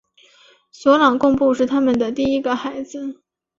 [0.71, 3.21] 索朗贡布是他们的第一个孩子。